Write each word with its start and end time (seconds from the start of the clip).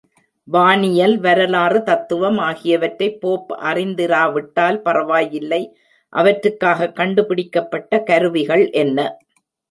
வானியல் 0.47 1.17
வரலாறு, 1.17 1.79
தத்துவம் 1.83 2.37
ஆகியவற்றைப் 2.39 3.19
போப் 3.21 3.51
அறிந்திராவிட்டால் 3.63 4.79
பரவாயில்லை 4.81 5.61
அவற்றுக்காகக் 6.13 6.95
கண்டு 6.95 7.25
பிடிக்கப்பட்ட 7.25 8.01
கருவிகள் 8.03 8.65
என்ன? 8.79 8.97